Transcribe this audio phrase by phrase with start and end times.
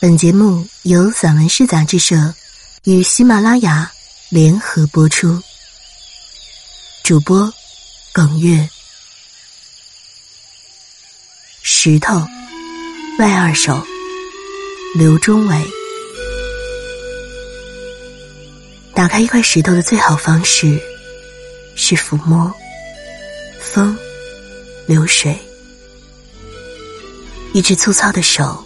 [0.00, 2.32] 本节目由散文诗杂志社
[2.84, 3.90] 与喜马拉雅
[4.28, 5.42] 联合播出，
[7.02, 7.52] 主播
[8.12, 8.68] 耿月，
[11.62, 12.14] 石头，
[13.18, 13.84] 外二首，
[14.94, 15.64] 刘忠伟。
[18.94, 20.80] 打开一块石头的最好方式
[21.74, 22.54] 是抚摸
[23.58, 23.98] 风、
[24.86, 25.36] 流水，
[27.52, 28.64] 一只粗糙的手。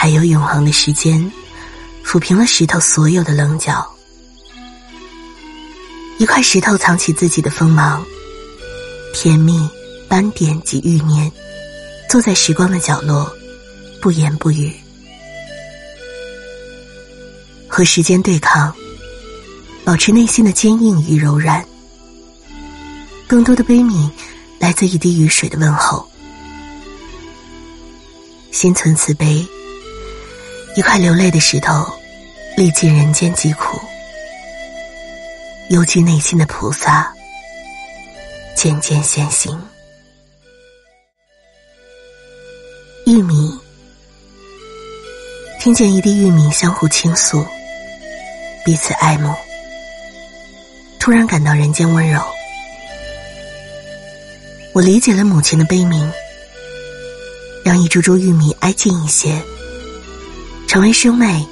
[0.00, 1.28] 还有永恒的时间，
[2.04, 3.84] 抚平了石头所有的棱角。
[6.18, 8.06] 一块石头藏起自己的锋芒，
[9.12, 9.68] 甜蜜、
[10.06, 11.32] 斑点及欲念，
[12.08, 13.28] 坐在时光的角落，
[14.00, 14.72] 不言不语，
[17.66, 18.72] 和时间对抗，
[19.84, 21.66] 保持内心的坚硬与柔软。
[23.26, 24.08] 更多的悲悯，
[24.60, 26.08] 来自一滴雨水的问候。
[28.52, 29.44] 心存慈悲。
[30.78, 31.84] 一块流泪的石头，
[32.56, 33.80] 历尽人间疾苦，
[35.70, 37.12] 幽居内心的菩萨
[38.54, 39.60] 渐渐现形。
[43.06, 43.52] 玉米，
[45.58, 47.44] 听见一滴玉米相互倾诉，
[48.64, 49.34] 彼此爱慕，
[51.00, 52.22] 突然感到人间温柔。
[54.72, 56.08] 我理解了母亲的悲鸣，
[57.64, 59.42] 让一株株玉米挨近一些。
[60.68, 61.48] 成为兄妹，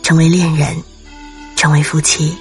[0.00, 0.80] 成为恋人，
[1.56, 2.38] 成为夫妻。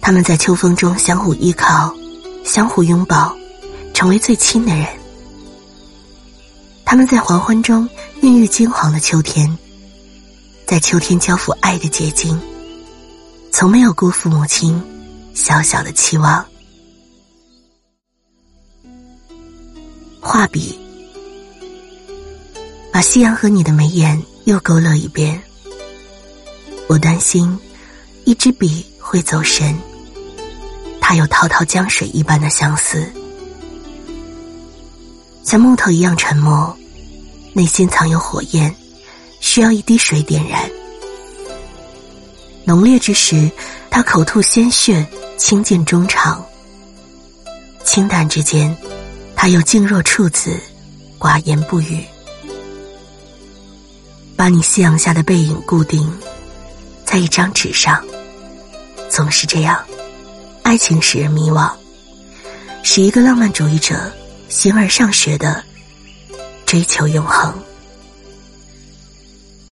[0.00, 1.92] 他们在秋风中相互依靠，
[2.44, 3.36] 相互拥抱，
[3.92, 4.86] 成为最亲的人。
[6.84, 7.86] 他们在黄昏中
[8.22, 9.58] 孕育金黄的秋天，
[10.66, 12.40] 在秋天交付爱的结晶，
[13.50, 14.80] 从没有辜负母亲
[15.34, 16.46] 小小的期望。
[20.20, 20.78] 画笔。
[23.00, 25.42] 把夕阳和你的眉眼又勾勒一遍。
[26.86, 27.58] 我担心，
[28.26, 29.74] 一支笔会走神。
[31.00, 33.10] 它有滔滔江水一般的相思，
[35.42, 36.76] 像木头一样沉默，
[37.54, 38.76] 内心藏有火焰，
[39.40, 40.70] 需要一滴水点燃。
[42.66, 43.50] 浓烈之时，
[43.88, 45.06] 他口吐鲜血，
[45.38, 46.36] 倾尽衷肠；
[47.82, 48.76] 清淡之间，
[49.34, 50.60] 他又静若处子，
[51.18, 52.04] 寡言不语。
[54.40, 56.10] 把你夕阳下的背影固定
[57.04, 58.02] 在一张纸上，
[59.10, 59.78] 总是这样。
[60.62, 61.70] 爱情使人迷惘，
[62.82, 64.10] 是一个浪漫主义者
[64.48, 65.62] 形而上学的
[66.64, 67.52] 追求永恒。